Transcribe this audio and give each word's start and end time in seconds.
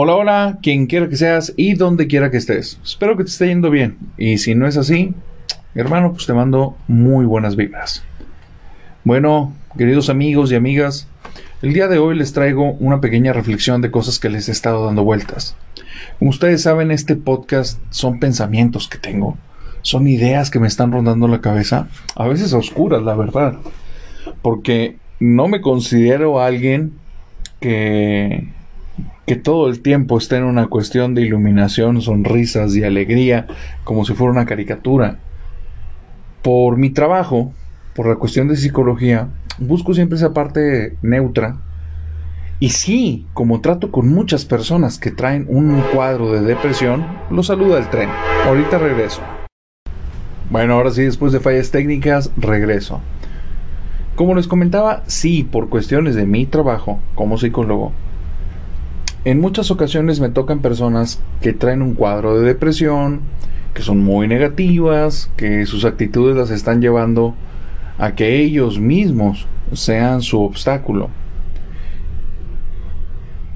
Hola, 0.00 0.14
hola, 0.14 0.58
quien 0.62 0.86
quiera 0.86 1.08
que 1.08 1.16
seas 1.16 1.52
y 1.56 1.74
donde 1.74 2.06
quiera 2.06 2.30
que 2.30 2.36
estés. 2.36 2.78
Espero 2.84 3.16
que 3.16 3.24
te 3.24 3.30
esté 3.30 3.48
yendo 3.48 3.68
bien. 3.68 3.98
Y 4.16 4.38
si 4.38 4.54
no 4.54 4.68
es 4.68 4.76
así, 4.76 5.12
hermano, 5.74 6.12
pues 6.12 6.24
te 6.24 6.32
mando 6.32 6.76
muy 6.86 7.26
buenas 7.26 7.56
vibras. 7.56 8.04
Bueno, 9.02 9.52
queridos 9.76 10.08
amigos 10.08 10.52
y 10.52 10.54
amigas, 10.54 11.08
el 11.62 11.72
día 11.72 11.88
de 11.88 11.98
hoy 11.98 12.16
les 12.16 12.32
traigo 12.32 12.74
una 12.74 13.00
pequeña 13.00 13.32
reflexión 13.32 13.82
de 13.82 13.90
cosas 13.90 14.20
que 14.20 14.28
les 14.28 14.48
he 14.48 14.52
estado 14.52 14.86
dando 14.86 15.02
vueltas. 15.02 15.56
Como 16.20 16.30
ustedes 16.30 16.62
saben, 16.62 16.92
este 16.92 17.16
podcast 17.16 17.80
son 17.90 18.20
pensamientos 18.20 18.86
que 18.86 18.98
tengo, 18.98 19.36
son 19.82 20.06
ideas 20.06 20.48
que 20.48 20.60
me 20.60 20.68
están 20.68 20.92
rondando 20.92 21.26
la 21.26 21.40
cabeza, 21.40 21.88
a 22.14 22.28
veces 22.28 22.52
oscuras, 22.52 23.02
la 23.02 23.16
verdad, 23.16 23.56
porque 24.42 24.96
no 25.18 25.48
me 25.48 25.60
considero 25.60 26.40
alguien 26.40 26.92
que 27.58 28.56
que 29.28 29.36
todo 29.36 29.68
el 29.68 29.82
tiempo 29.82 30.16
está 30.16 30.38
en 30.38 30.44
una 30.44 30.68
cuestión 30.68 31.14
de 31.14 31.20
iluminación, 31.20 32.00
sonrisas 32.00 32.74
y 32.74 32.82
alegría, 32.82 33.46
como 33.84 34.06
si 34.06 34.14
fuera 34.14 34.32
una 34.32 34.46
caricatura. 34.46 35.18
Por 36.42 36.78
mi 36.78 36.88
trabajo, 36.88 37.52
por 37.94 38.08
la 38.08 38.16
cuestión 38.16 38.48
de 38.48 38.56
psicología, 38.56 39.28
busco 39.58 39.92
siempre 39.92 40.16
esa 40.16 40.32
parte 40.32 40.96
neutra. 41.02 41.58
Y 42.58 42.70
sí, 42.70 43.26
como 43.34 43.60
trato 43.60 43.92
con 43.92 44.08
muchas 44.08 44.46
personas 44.46 44.98
que 44.98 45.10
traen 45.10 45.44
un 45.48 45.82
cuadro 45.94 46.32
de 46.32 46.40
depresión, 46.40 47.06
lo 47.30 47.42
saluda 47.42 47.78
el 47.78 47.90
tren. 47.90 48.08
Ahorita 48.46 48.78
regreso. 48.78 49.20
Bueno, 50.50 50.72
ahora 50.72 50.90
sí, 50.90 51.02
después 51.02 51.32
de 51.32 51.40
fallas 51.40 51.70
técnicas, 51.70 52.32
regreso. 52.38 53.02
Como 54.16 54.34
les 54.34 54.48
comentaba, 54.48 55.02
sí, 55.06 55.44
por 55.44 55.68
cuestiones 55.68 56.14
de 56.14 56.24
mi 56.24 56.46
trabajo 56.46 56.98
como 57.14 57.36
psicólogo, 57.36 57.92
en 59.30 59.40
muchas 59.40 59.70
ocasiones 59.70 60.20
me 60.20 60.30
tocan 60.30 60.60
personas 60.60 61.20
que 61.42 61.52
traen 61.52 61.82
un 61.82 61.92
cuadro 61.92 62.40
de 62.40 62.46
depresión, 62.46 63.20
que 63.74 63.82
son 63.82 64.02
muy 64.02 64.26
negativas, 64.26 65.30
que 65.36 65.66
sus 65.66 65.84
actitudes 65.84 66.34
las 66.34 66.50
están 66.50 66.80
llevando 66.80 67.34
a 67.98 68.14
que 68.14 68.40
ellos 68.40 68.80
mismos 68.80 69.46
sean 69.74 70.22
su 70.22 70.40
obstáculo. 70.40 71.10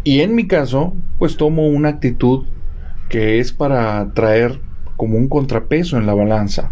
Y 0.05 0.21
en 0.21 0.35
mi 0.35 0.47
caso, 0.47 0.93
pues 1.19 1.39
tomo 1.39 1.67
una 1.67 1.89
actitud 1.89 2.45
que 3.09 3.39
es 3.39 3.55
para 3.55 4.13
traer 4.13 4.61
como 4.99 5.17
un 5.17 5.29
contrapeso 5.29 5.97
en 5.97 6.05
la 6.05 6.13
balanza. 6.13 6.71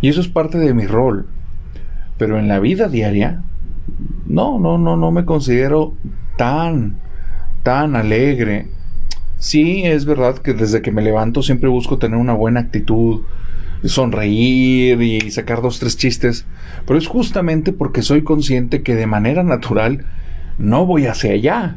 Y 0.00 0.08
eso 0.08 0.20
es 0.20 0.28
parte 0.28 0.58
de 0.58 0.74
mi 0.74 0.86
rol. 0.86 1.28
Pero 2.16 2.36
en 2.36 2.48
la 2.48 2.58
vida 2.58 2.88
diaria, 2.88 3.44
no, 4.26 4.58
no, 4.58 4.76
no, 4.76 4.96
no 4.96 5.12
me 5.12 5.24
considero 5.24 5.94
tan 6.36 6.98
tan 7.68 7.96
alegre. 7.96 8.66
Sí, 9.36 9.82
es 9.84 10.06
verdad 10.06 10.38
que 10.38 10.54
desde 10.54 10.80
que 10.80 10.90
me 10.90 11.02
levanto 11.02 11.42
siempre 11.42 11.68
busco 11.68 11.98
tener 11.98 12.16
una 12.16 12.32
buena 12.32 12.60
actitud, 12.60 13.24
sonreír 13.84 15.02
y 15.02 15.30
sacar 15.30 15.60
dos, 15.60 15.78
tres 15.78 15.98
chistes, 15.98 16.46
pero 16.86 16.98
es 16.98 17.06
justamente 17.06 17.74
porque 17.74 18.00
soy 18.00 18.22
consciente 18.22 18.82
que 18.82 18.94
de 18.94 19.06
manera 19.06 19.42
natural 19.42 20.06
no 20.56 20.86
voy 20.86 21.04
hacia 21.04 21.32
allá. 21.32 21.76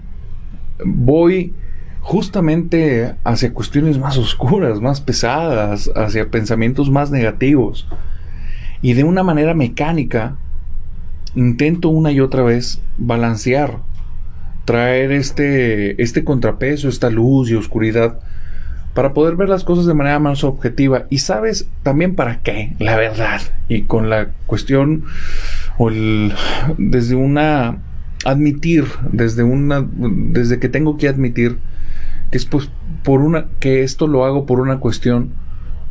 Voy 0.85 1.53
justamente 1.99 3.15
hacia 3.25 3.53
cuestiones 3.53 3.99
más 3.99 4.17
oscuras, 4.17 4.79
más 4.79 5.01
pesadas, 5.01 5.91
hacia 5.93 6.31
pensamientos 6.31 6.89
más 6.89 7.11
negativos. 7.11 7.85
Y 8.81 8.93
de 8.93 9.03
una 9.03 9.23
manera 9.23 9.53
mecánica 9.53 10.37
intento 11.35 11.89
una 11.89 12.13
y 12.13 12.21
otra 12.21 12.43
vez 12.43 12.81
balancear 12.97 13.90
traer 14.65 15.11
este, 15.11 16.01
este 16.01 16.23
contrapeso, 16.23 16.89
esta 16.89 17.09
luz 17.09 17.49
y 17.49 17.55
oscuridad, 17.55 18.19
para 18.93 19.13
poder 19.13 19.35
ver 19.35 19.49
las 19.49 19.63
cosas 19.63 19.85
de 19.85 19.93
manera 19.93 20.19
más 20.19 20.43
objetiva. 20.43 21.05
Y 21.09 21.19
sabes 21.19 21.67
también 21.83 22.15
para 22.15 22.39
qué, 22.39 22.75
la 22.79 22.97
verdad. 22.97 23.41
Y 23.67 23.83
con 23.83 24.09
la 24.09 24.29
cuestión, 24.45 25.05
o 25.77 25.89
el, 25.89 26.33
desde 26.77 27.15
una, 27.15 27.79
admitir, 28.25 28.85
desde 29.11 29.43
una, 29.43 29.87
desde 29.89 30.59
que 30.59 30.69
tengo 30.69 30.97
que 30.97 31.07
admitir 31.07 31.57
que 32.31 32.37
es 32.37 32.45
pues 32.45 32.69
por 33.03 33.21
una, 33.21 33.47
que 33.59 33.83
esto 33.83 34.07
lo 34.07 34.25
hago 34.25 34.45
por 34.45 34.61
una 34.61 34.79
cuestión 34.79 35.33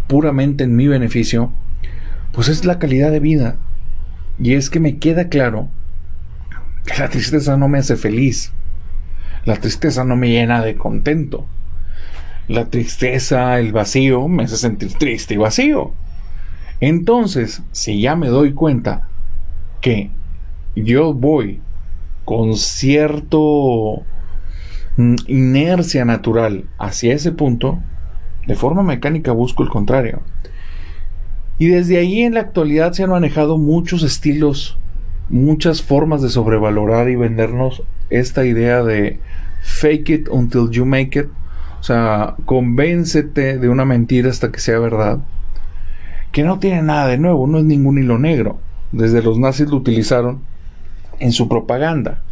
puramente 0.09 0.65
en 0.65 0.75
mi 0.75 0.89
beneficio, 0.89 1.53
pues 2.33 2.49
es 2.49 2.65
la 2.65 2.79
calidad 2.79 3.13
de 3.13 3.21
vida. 3.21 3.57
Y 4.39 4.55
es 4.55 4.71
que 4.71 4.81
me 4.81 4.99
queda 4.99 5.29
claro 5.29 5.69
que 6.87 6.99
la 6.99 7.11
tristeza 7.11 7.57
no 7.57 7.69
me 7.69 7.79
hace 7.79 7.97
feliz. 7.97 8.53
La 9.45 9.57
tristeza 9.57 10.05
no 10.05 10.17
me 10.17 10.29
llena 10.29 10.63
de 10.63 10.77
contento. 10.77 11.47
La 12.49 12.67
tristeza, 12.67 13.59
el 13.59 13.73
vacío, 13.73 14.29
me 14.29 14.45
hace 14.45 14.57
sentir 14.57 14.93
triste 14.95 15.35
y 15.35 15.39
vacío. 15.39 15.93
Entonces, 16.81 17.63
si 17.73 18.01
ya 18.01 18.17
me 18.17 18.29
doy 18.29 18.53
cuenta 18.53 19.09
que 19.81 20.11
yo 20.75 21.15
voy 21.15 21.61
con 22.25 22.57
cierto 22.57 24.03
mm, 24.97 25.15
inercia 25.27 26.05
natural 26.05 26.65
hacia 26.79 27.15
ese 27.15 27.33
punto, 27.33 27.81
de 28.47 28.55
forma 28.55 28.83
mecánica 28.83 29.33
busco 29.33 29.63
el 29.63 29.69
contrario. 29.69 30.23
Y 31.59 31.69
desde 31.69 31.99
ahí 31.99 32.23
en 32.23 32.35
la 32.35 32.41
actualidad 32.41 32.93
se 32.93 33.03
han 33.03 33.11
manejado 33.11 33.59
muchos 33.59 34.03
estilos, 34.03 34.79
muchas 35.29 35.83
formas 35.83 36.23
de 36.23 36.31
sobrevalorar 36.31 37.11
y 37.11 37.17
vendernos 37.17 37.83
esta 38.09 38.45
idea 38.47 38.83
de 38.83 39.21
fake 39.61 40.11
it 40.11 40.29
until 40.31 40.71
you 40.71 40.85
make 40.85 41.19
it. 41.19 41.29
O 41.81 41.83
sea, 41.83 42.35
convéncete 42.45 43.59
de 43.59 43.69
una 43.69 43.85
mentira 43.85 44.31
hasta 44.31 44.53
que 44.53 44.61
sea 44.61 44.79
verdad. 44.79 45.21
Que 46.31 46.43
no 46.43 46.59
tiene 46.59 46.83
nada 46.83 47.07
de 47.07 47.19
nuevo, 47.19 47.47
no 47.47 47.59
es 47.59 47.65
ningún 47.65 47.99
hilo 47.99 48.19
negro. 48.19 48.61
Desde 48.93 49.23
los 49.23 49.39
nazis 49.39 49.69
lo 49.69 49.77
utilizaron 49.77 50.43
en 51.19 51.33
su 51.33 51.49
propaganda. 51.49 52.23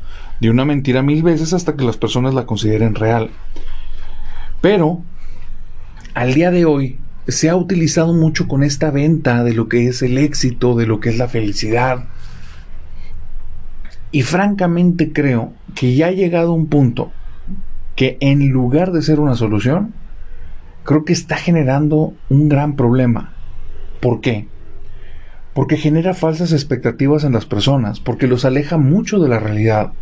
De 0.41 0.50
una 0.50 0.65
mentira 0.65 1.03
mil 1.03 1.22
veces 1.22 1.53
hasta 1.53 1.75
que 1.77 1.84
las 1.84 1.97
personas 1.97 2.34
la 2.34 2.47
consideren 2.47 2.94
real. 2.94 3.31
Pero, 4.60 5.03
al 6.15 6.34
día 6.34 6.50
de 6.50 6.65
hoy, 6.65 6.99
se 7.27 7.49
ha 7.49 7.56
utilizado 7.56 8.12
mucho 8.12 8.49
con 8.49 8.62
esta 8.62 8.91
venta 8.91 9.45
de 9.45 9.55
lo 9.55 9.69
que 9.69 9.89
es 9.89 10.03
el 10.03 10.19
éxito, 10.19 10.75
de 10.75 10.87
lo 10.87 11.00
que 11.00 11.09
es 11.09 11.19
la 11.19 11.28
felicidad. 11.28 12.05
Y 14.10 14.22
francamente 14.22 15.12
creo 15.12 15.53
que 15.75 15.95
ya 15.95 16.06
ha 16.06 16.12
llegado 16.12 16.53
un 16.53 16.66
punto 16.66 17.12
que 17.98 18.16
en 18.20 18.50
lugar 18.50 18.92
de 18.92 19.03
ser 19.03 19.19
una 19.19 19.34
solución, 19.34 19.92
creo 20.84 21.04
que 21.04 21.12
está 21.12 21.34
generando 21.36 22.14
un 22.28 22.48
gran 22.48 22.76
problema. 22.76 23.32
¿Por 23.98 24.20
qué? 24.20 24.47
Porque 25.53 25.76
genera 25.76 26.14
falsas 26.14 26.53
expectativas 26.53 27.25
en 27.25 27.32
las 27.32 27.44
personas, 27.44 27.98
porque 27.98 28.28
los 28.28 28.44
aleja 28.44 28.76
mucho 28.76 29.19
de 29.19 29.28
la 29.28 29.41
realidad, 29.41 29.94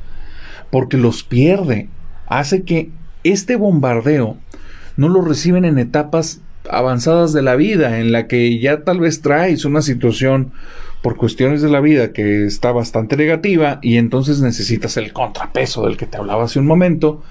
porque 0.70 0.98
los 0.98 1.24
pierde, 1.24 1.88
hace 2.26 2.64
que 2.64 2.90
este 3.24 3.56
bombardeo 3.56 4.36
no 4.98 5.08
lo 5.08 5.22
reciben 5.22 5.64
en 5.64 5.78
etapas 5.78 6.42
avanzadas 6.68 7.32
de 7.32 7.40
la 7.40 7.56
vida, 7.56 7.98
en 7.98 8.12
la 8.12 8.26
que 8.26 8.58
ya 8.58 8.84
tal 8.84 9.00
vez 9.00 9.22
traes 9.22 9.64
una 9.64 9.80
situación 9.80 10.52
por 11.06 11.16
cuestiones 11.16 11.62
de 11.62 11.68
la 11.68 11.78
vida 11.78 12.12
que 12.12 12.46
está 12.46 12.72
bastante 12.72 13.16
negativa 13.16 13.78
y 13.80 13.96
entonces 13.96 14.40
necesitas 14.40 14.96
el 14.96 15.12
contrapeso 15.12 15.86
del 15.86 15.96
que 15.96 16.06
te 16.06 16.16
hablaba 16.16 16.42
hace 16.42 16.58
un 16.58 16.66
momento 16.66 17.22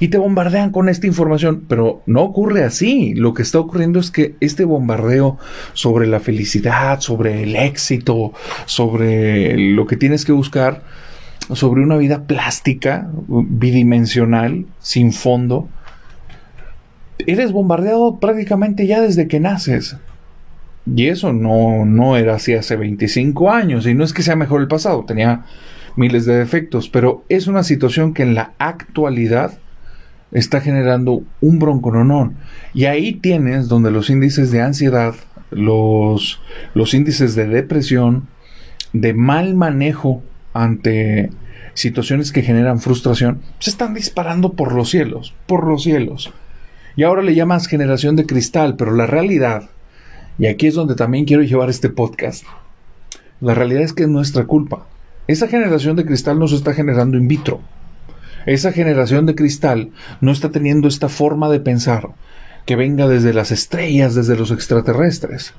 y 0.00 0.08
te 0.08 0.18
bombardean 0.18 0.70
con 0.70 0.90
esta 0.90 1.06
información, 1.06 1.64
pero 1.66 2.02
no 2.04 2.20
ocurre 2.24 2.62
así. 2.62 3.14
Lo 3.14 3.32
que 3.32 3.40
está 3.40 3.58
ocurriendo 3.58 4.00
es 4.00 4.10
que 4.10 4.34
este 4.40 4.66
bombardeo 4.66 5.38
sobre 5.72 6.06
la 6.08 6.20
felicidad, 6.20 7.00
sobre 7.00 7.44
el 7.44 7.56
éxito, 7.56 8.34
sobre 8.66 9.56
lo 9.56 9.86
que 9.86 9.96
tienes 9.96 10.26
que 10.26 10.32
buscar, 10.32 10.82
sobre 11.54 11.80
una 11.80 11.96
vida 11.96 12.24
plástica, 12.24 13.08
bidimensional, 13.28 14.66
sin 14.78 15.10
fondo, 15.10 15.70
eres 17.16 17.50
bombardeado 17.50 18.20
prácticamente 18.20 18.86
ya 18.86 19.00
desde 19.00 19.26
que 19.26 19.40
naces. 19.40 19.96
Y 20.86 21.06
eso 21.08 21.32
no, 21.32 21.84
no 21.84 22.16
era 22.16 22.34
así 22.36 22.54
hace 22.54 22.76
25 22.76 23.50
años. 23.50 23.86
Y 23.86 23.94
no 23.94 24.04
es 24.04 24.12
que 24.12 24.22
sea 24.22 24.36
mejor 24.36 24.60
el 24.60 24.68
pasado, 24.68 25.04
tenía 25.04 25.44
miles 25.96 26.26
de 26.26 26.36
defectos. 26.36 26.88
Pero 26.88 27.24
es 27.28 27.46
una 27.46 27.62
situación 27.62 28.14
que 28.14 28.22
en 28.22 28.34
la 28.34 28.52
actualidad 28.58 29.58
está 30.32 30.60
generando 30.60 31.22
un 31.40 31.58
broncononón. 31.58 32.36
Y 32.74 32.86
ahí 32.86 33.12
tienes 33.12 33.68
donde 33.68 33.90
los 33.90 34.10
índices 34.10 34.50
de 34.50 34.62
ansiedad, 34.62 35.14
los, 35.50 36.40
los 36.74 36.94
índices 36.94 37.34
de 37.34 37.46
depresión, 37.46 38.28
de 38.92 39.14
mal 39.14 39.54
manejo 39.54 40.22
ante 40.52 41.30
situaciones 41.74 42.32
que 42.32 42.42
generan 42.42 42.80
frustración, 42.80 43.40
se 43.58 43.70
están 43.70 43.94
disparando 43.94 44.52
por 44.52 44.72
los 44.72 44.90
cielos, 44.90 45.34
por 45.46 45.66
los 45.66 45.82
cielos. 45.82 46.32
Y 46.96 47.04
ahora 47.04 47.22
le 47.22 47.34
llamas 47.34 47.66
generación 47.66 48.16
de 48.16 48.26
cristal, 48.26 48.76
pero 48.76 48.92
la 48.94 49.06
realidad, 49.06 49.70
y 50.42 50.48
aquí 50.48 50.66
es 50.66 50.74
donde 50.74 50.96
también 50.96 51.24
quiero 51.24 51.44
llevar 51.44 51.70
este 51.70 51.88
podcast, 51.88 52.44
la 53.40 53.54
realidad 53.54 53.82
es 53.82 53.92
que 53.92 54.02
es 54.02 54.08
nuestra 54.08 54.44
culpa. 54.44 54.88
Esa 55.28 55.46
generación 55.46 55.94
de 55.94 56.04
cristal 56.04 56.40
nos 56.40 56.50
está 56.50 56.74
generando 56.74 57.16
in 57.16 57.28
vitro. 57.28 57.60
Esa 58.44 58.72
generación 58.72 59.24
de 59.24 59.36
cristal 59.36 59.92
no 60.20 60.32
está 60.32 60.50
teniendo 60.50 60.88
esta 60.88 61.08
forma 61.08 61.48
de 61.48 61.60
pensar 61.60 62.08
que 62.66 62.74
venga 62.74 63.06
desde 63.06 63.32
las 63.32 63.52
estrellas, 63.52 64.16
desde 64.16 64.36
los 64.36 64.50
extraterrestres. 64.50 65.54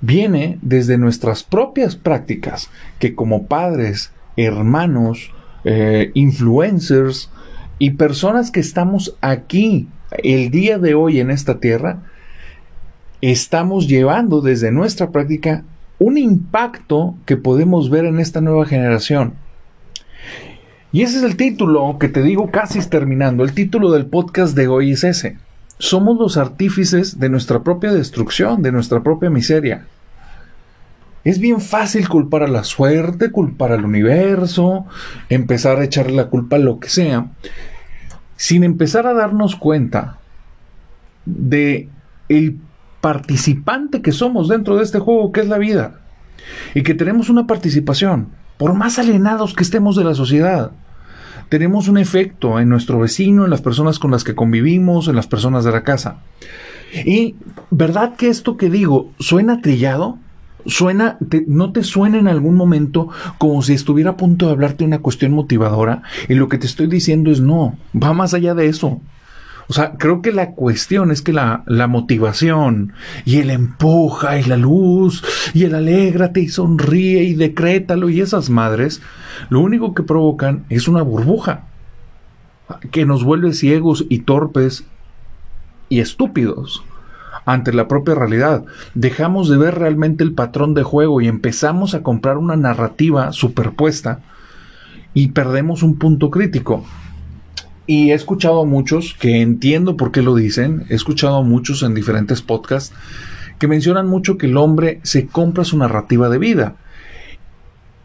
Viene 0.00 0.58
desde 0.60 0.98
nuestras 0.98 1.44
propias 1.44 1.94
prácticas 1.94 2.70
que 2.98 3.14
como 3.14 3.46
padres, 3.46 4.10
hermanos, 4.36 5.30
eh, 5.62 6.10
influencers 6.14 7.30
y 7.78 7.92
personas 7.92 8.50
que 8.50 8.58
estamos 8.58 9.16
aquí 9.20 9.86
el 10.24 10.50
día 10.50 10.78
de 10.78 10.94
hoy 10.94 11.20
en 11.20 11.30
esta 11.30 11.60
tierra, 11.60 12.02
estamos 13.20 13.88
llevando 13.88 14.40
desde 14.40 14.70
nuestra 14.70 15.10
práctica 15.10 15.64
un 15.98 16.18
impacto 16.18 17.14
que 17.24 17.36
podemos 17.36 17.90
ver 17.90 18.04
en 18.04 18.20
esta 18.20 18.40
nueva 18.40 18.66
generación. 18.66 19.34
Y 20.92 21.02
ese 21.02 21.18
es 21.18 21.24
el 21.24 21.36
título 21.36 21.98
que 21.98 22.08
te 22.08 22.22
digo 22.22 22.50
casi 22.50 22.78
terminando. 22.88 23.42
El 23.42 23.52
título 23.52 23.90
del 23.90 24.06
podcast 24.06 24.56
de 24.56 24.68
hoy 24.68 24.92
es 24.92 25.02
ese. 25.02 25.38
Somos 25.78 26.18
los 26.18 26.36
artífices 26.36 27.18
de 27.18 27.28
nuestra 27.28 27.62
propia 27.62 27.92
destrucción, 27.92 28.62
de 28.62 28.70
nuestra 28.70 29.02
propia 29.02 29.28
miseria. 29.28 29.86
Es 31.24 31.40
bien 31.40 31.60
fácil 31.60 32.08
culpar 32.08 32.42
a 32.42 32.48
la 32.48 32.64
suerte, 32.64 33.32
culpar 33.32 33.72
al 33.72 33.84
universo, 33.84 34.86
empezar 35.30 35.78
a 35.78 35.84
echarle 35.84 36.14
la 36.14 36.26
culpa 36.26 36.56
a 36.56 36.60
lo 36.60 36.78
que 36.78 36.90
sea, 36.90 37.28
sin 38.36 38.62
empezar 38.62 39.06
a 39.06 39.14
darnos 39.14 39.56
cuenta 39.56 40.18
de 41.24 41.88
el 42.28 42.58
participante 43.04 44.00
que 44.00 44.12
somos 44.12 44.48
dentro 44.48 44.78
de 44.78 44.82
este 44.82 44.98
juego 44.98 45.30
que 45.30 45.42
es 45.42 45.48
la 45.48 45.58
vida 45.58 46.00
y 46.74 46.82
que 46.82 46.94
tenemos 46.94 47.28
una 47.28 47.46
participación, 47.46 48.28
por 48.56 48.72
más 48.72 48.98
alienados 48.98 49.52
que 49.52 49.62
estemos 49.62 49.94
de 49.94 50.04
la 50.04 50.14
sociedad 50.14 50.70
tenemos 51.50 51.88
un 51.88 51.98
efecto 51.98 52.58
en 52.58 52.70
nuestro 52.70 52.98
vecino, 52.98 53.44
en 53.44 53.50
las 53.50 53.60
personas 53.60 53.98
con 53.98 54.10
las 54.10 54.24
que 54.24 54.34
convivimos, 54.34 55.06
en 55.06 55.16
las 55.16 55.26
personas 55.26 55.64
de 55.64 55.72
la 55.72 55.84
casa. 55.84 56.20
Y, 57.04 57.34
¿verdad 57.70 58.16
que 58.16 58.30
esto 58.30 58.56
que 58.56 58.70
digo 58.70 59.10
suena 59.18 59.60
trillado? 59.60 60.18
Suena, 60.64 61.18
no 61.46 61.72
te 61.72 61.82
suena 61.82 62.18
en 62.18 62.26
algún 62.26 62.56
momento 62.56 63.10
como 63.36 63.60
si 63.60 63.74
estuviera 63.74 64.12
a 64.12 64.16
punto 64.16 64.46
de 64.46 64.52
hablarte 64.52 64.82
una 64.82 65.00
cuestión 65.00 65.32
motivadora 65.32 66.04
y 66.26 66.34
lo 66.34 66.48
que 66.48 66.56
te 66.56 66.66
estoy 66.66 66.86
diciendo 66.86 67.30
es 67.30 67.40
no, 67.40 67.76
va 67.94 68.14
más 68.14 68.32
allá 68.32 68.54
de 68.54 68.68
eso. 68.68 69.02
O 69.68 69.72
sea, 69.72 69.92
creo 69.92 70.20
que 70.20 70.32
la 70.32 70.50
cuestión 70.52 71.10
es 71.10 71.22
que 71.22 71.32
la, 71.32 71.62
la, 71.66 71.86
motivación 71.86 72.92
y 73.24 73.38
el 73.38 73.50
empuja 73.50 74.38
y 74.38 74.44
la 74.44 74.56
luz 74.56 75.24
y 75.54 75.64
el 75.64 75.74
alégrate 75.74 76.40
y 76.40 76.48
sonríe 76.48 77.22
y 77.22 77.34
decrétalo 77.34 78.10
y 78.10 78.20
esas 78.20 78.50
madres, 78.50 79.00
lo 79.48 79.60
único 79.60 79.94
que 79.94 80.02
provocan 80.02 80.64
es 80.68 80.86
una 80.86 81.02
burbuja 81.02 81.64
que 82.90 83.06
nos 83.06 83.24
vuelve 83.24 83.52
ciegos 83.52 84.04
y 84.08 84.20
torpes 84.20 84.84
y 85.88 86.00
estúpidos 86.00 86.84
ante 87.44 87.72
la 87.72 87.88
propia 87.88 88.14
realidad. 88.14 88.64
Dejamos 88.94 89.48
de 89.48 89.56
ver 89.56 89.76
realmente 89.76 90.24
el 90.24 90.32
patrón 90.32 90.74
de 90.74 90.82
juego 90.82 91.20
y 91.20 91.28
empezamos 91.28 91.94
a 91.94 92.02
comprar 92.02 92.38
una 92.38 92.56
narrativa 92.56 93.32
superpuesta 93.32 94.20
y 95.12 95.28
perdemos 95.28 95.82
un 95.82 95.96
punto 95.96 96.30
crítico. 96.30 96.84
Y 97.86 98.10
he 98.10 98.14
escuchado 98.14 98.62
a 98.62 98.64
muchos 98.64 99.14
que 99.14 99.42
entiendo 99.42 99.96
por 99.96 100.10
qué 100.10 100.22
lo 100.22 100.34
dicen, 100.34 100.86
he 100.88 100.94
escuchado 100.94 101.36
a 101.36 101.42
muchos 101.42 101.82
en 101.82 101.94
diferentes 101.94 102.40
podcasts 102.40 102.94
que 103.58 103.68
mencionan 103.68 104.08
mucho 104.08 104.38
que 104.38 104.46
el 104.46 104.56
hombre 104.56 105.00
se 105.02 105.26
compra 105.26 105.64
su 105.64 105.76
narrativa 105.76 106.28
de 106.28 106.38
vida. 106.38 106.76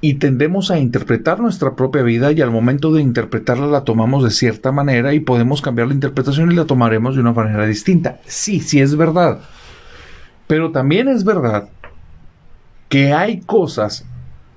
Y 0.01 0.15
tendemos 0.15 0.71
a 0.71 0.79
interpretar 0.79 1.39
nuestra 1.39 1.75
propia 1.75 2.03
vida 2.03 2.31
y 2.31 2.41
al 2.41 2.51
momento 2.51 2.93
de 2.93 3.01
interpretarla 3.01 3.67
la 3.67 3.83
tomamos 3.83 4.23
de 4.23 4.31
cierta 4.31 4.71
manera 4.71 5.13
y 5.13 5.19
podemos 5.19 5.61
cambiar 5.61 5.87
la 5.87 5.93
interpretación 5.93 6.51
y 6.51 6.55
la 6.55 6.65
tomaremos 6.65 7.15
de 7.15 7.21
una 7.21 7.33
manera 7.33 7.65
distinta. 7.65 8.19
Sí, 8.25 8.59
sí 8.61 8.79
es 8.79 8.95
verdad. 8.95 9.39
Pero 10.47 10.71
también 10.71 11.07
es 11.09 11.23
verdad 11.23 11.69
que 12.87 13.13
hay 13.13 13.41
cosas 13.41 14.05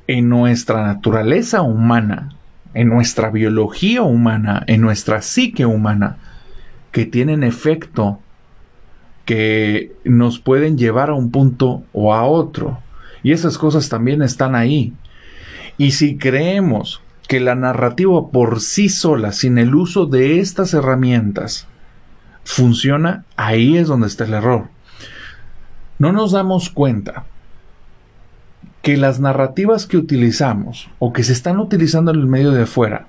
en 0.06 0.28
nuestra 0.28 0.84
naturaleza 0.84 1.62
humana 1.62 2.36
en 2.74 2.88
nuestra 2.88 3.30
biología 3.30 4.02
humana, 4.02 4.64
en 4.66 4.80
nuestra 4.80 5.22
psique 5.22 5.66
humana, 5.66 6.19
que 6.90 7.06
tienen 7.06 7.42
efecto, 7.42 8.20
que 9.24 9.92
nos 10.04 10.38
pueden 10.38 10.76
llevar 10.76 11.10
a 11.10 11.14
un 11.14 11.30
punto 11.30 11.84
o 11.92 12.14
a 12.14 12.24
otro. 12.24 12.80
Y 13.22 13.32
esas 13.32 13.58
cosas 13.58 13.88
también 13.88 14.22
están 14.22 14.54
ahí. 14.54 14.92
Y 15.78 15.92
si 15.92 16.16
creemos 16.16 17.02
que 17.28 17.40
la 17.40 17.54
narrativa 17.54 18.30
por 18.30 18.60
sí 18.60 18.88
sola, 18.88 19.32
sin 19.32 19.58
el 19.58 19.75
uso 19.75 20.06
de 20.06 20.40
estas 20.40 20.75
herramientas, 20.75 21.66
funciona, 22.44 23.25
ahí 23.36 23.76
es 23.76 23.88
donde 23.88 24.08
está 24.08 24.25
el 24.25 24.34
error. 24.34 24.68
No 25.98 26.12
nos 26.12 26.32
damos 26.32 26.68
cuenta 26.68 27.25
que 28.82 28.96
las 28.96 29.20
narrativas 29.20 29.87
que 29.87 29.96
utilizamos 29.96 30.90
o 30.99 31.12
que 31.12 31.23
se 31.23 31.32
están 31.32 31.61
utilizando 31.61 32.11
en 32.11 32.19
el 32.19 32.26
medio 32.26 32.50
de 32.50 32.62
afuera 32.62 33.06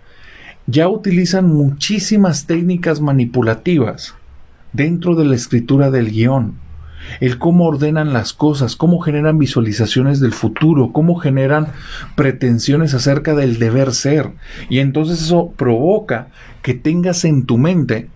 ya 0.67 0.87
utilizan 0.87 1.47
muchísimas 1.47 2.45
técnicas 2.45 3.01
manipulativas 3.01 4.15
dentro 4.71 5.15
de 5.15 5.25
la 5.25 5.35
escritura 5.35 5.91
del 5.91 6.11
guion. 6.11 6.55
El 7.19 7.37
cómo 7.37 7.65
ordenan 7.65 8.13
las 8.13 8.31
cosas, 8.31 8.77
cómo 8.77 8.99
generan 8.99 9.37
visualizaciones 9.37 10.21
del 10.21 10.31
futuro, 10.31 10.93
cómo 10.93 11.15
generan 11.15 11.67
pretensiones 12.15 12.93
acerca 12.93 13.35
del 13.35 13.59
deber 13.59 13.93
ser. 13.93 14.31
Y 14.69 14.79
entonces 14.79 15.21
eso 15.21 15.51
provoca 15.57 16.27
que 16.61 16.75
tengas 16.75 17.25
en 17.25 17.45
tu 17.45 17.57
mente 17.57 18.07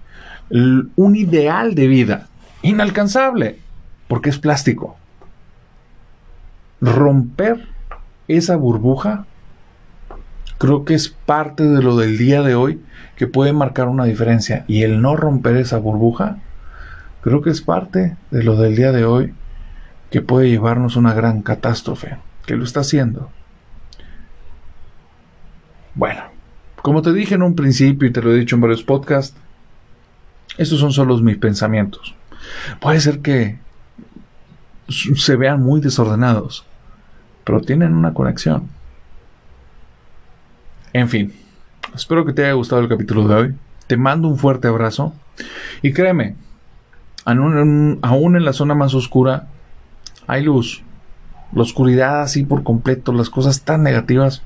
un 0.50 1.16
ideal 1.18 1.76
de 1.76 1.88
vida 1.88 2.28
inalcanzable, 2.62 3.60
porque 4.08 4.30
es 4.30 4.38
plástico 4.38 4.96
romper 6.82 7.68
esa 8.28 8.56
burbuja 8.56 9.26
creo 10.58 10.86
que 10.86 10.94
es 10.94 11.10
parte 11.10 11.64
de 11.64 11.82
lo 11.82 11.96
del 11.98 12.18
día 12.18 12.42
de 12.42 12.56
hoy 12.56 12.82
que 13.16 13.28
puede 13.28 13.54
marcar 13.54 13.88
una 13.88 14.06
diferencia. 14.06 14.66
Y 14.68 14.84
el 14.84 15.02
no 15.02 15.16
romper 15.16 15.58
esa 15.58 15.78
burbuja, 15.78 16.38
creo 17.22 17.42
que 17.42 17.50
es 17.50 17.62
parte 17.62 18.16
de 18.32 18.44
lo 18.44 18.56
del 18.56 18.76
día 18.76 18.92
de 18.92 19.06
hoy 19.06 19.34
que 20.10 20.22
puede 20.22 20.50
llevarnos 20.50 20.96
una 20.96 21.14
gran 21.14 21.42
catástrofe, 21.42 22.18
que 22.46 22.56
lo 22.56 22.64
está 22.64 22.82
haciendo. 22.82 23.30
Bueno, 25.96 26.24
como 26.82 27.02
te 27.02 27.12
dije 27.12 27.36
en 27.36 27.44
un 27.44 27.56
principio 27.56 28.08
y 28.08 28.12
te 28.12 28.22
lo 28.22 28.32
he 28.32 28.40
dicho 28.40 28.56
en 28.56 28.62
varios 28.62 28.84
podcasts, 28.84 29.36
estos 30.58 30.80
son 30.80 30.94
solo 30.94 31.18
mis 31.18 31.38
pensamientos. 31.38 32.16
Puede 32.80 33.00
ser 33.00 33.20
que 33.20 33.58
se 34.90 35.36
vean 35.36 35.62
muy 35.62 35.82
desordenados, 35.82 36.66
pero 37.44 37.62
tienen 37.62 37.94
una 37.94 38.14
conexión. 38.14 38.70
En 40.94 41.10
fin, 41.10 41.34
espero 41.94 42.26
que 42.26 42.34
te 42.34 42.44
haya 42.44 42.54
gustado 42.54 42.82
el 42.82 42.90
capítulo 42.90 43.28
de 43.28 43.36
hoy. 43.36 43.56
Te 43.88 43.98
mando 43.98 44.28
un 44.28 44.38
fuerte 44.38 44.68
abrazo 44.68 45.14
y 45.82 45.94
créeme, 45.94 46.36
aún 47.26 48.36
en 48.36 48.46
la 48.46 48.54
zona 48.54 48.74
más 48.74 48.94
oscura 48.94 49.48
hay 50.28 50.44
luz. 50.44 50.84
La 51.54 51.62
oscuridad 51.62 52.22
así 52.22 52.44
por 52.44 52.64
completo, 52.64 53.14
las 53.14 53.30
cosas 53.30 53.62
tan 53.62 53.84
negativas. 53.84 54.44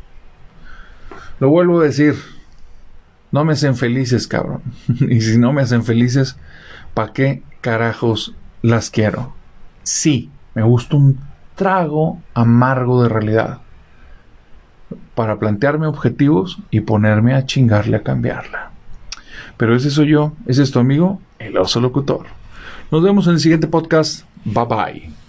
Lo 1.39 1.49
vuelvo 1.49 1.81
a 1.81 1.85
decir, 1.85 2.15
no 3.31 3.43
me 3.43 3.53
hacen 3.53 3.75
felices, 3.75 4.27
cabrón. 4.27 4.61
y 5.09 5.21
si 5.21 5.37
no 5.37 5.53
me 5.53 5.61
hacen 5.61 5.83
felices, 5.83 6.37
¿para 6.93 7.13
qué 7.13 7.43
carajos 7.61 8.35
las 8.61 8.91
quiero? 8.91 9.33
Sí, 9.83 10.29
me 10.53 10.63
gusta 10.63 10.95
un 10.97 11.19
trago 11.55 12.19
amargo 12.33 13.03
de 13.03 13.09
realidad 13.09 13.59
para 15.15 15.39
plantearme 15.39 15.87
objetivos 15.87 16.59
y 16.69 16.81
ponerme 16.81 17.33
a 17.33 17.45
chingarle 17.45 17.97
a 17.97 18.03
cambiarla. 18.03 18.71
Pero 19.57 19.75
ese 19.75 19.91
soy 19.91 20.09
yo, 20.09 20.33
ese 20.47 20.63
es 20.63 20.71
tu 20.71 20.79
amigo, 20.79 21.21
el 21.39 21.57
oso 21.57 21.79
locutor. 21.79 22.25
Nos 22.91 23.03
vemos 23.03 23.27
en 23.27 23.33
el 23.33 23.39
siguiente 23.39 23.67
podcast. 23.67 24.25
Bye 24.43 24.65
bye. 24.65 25.20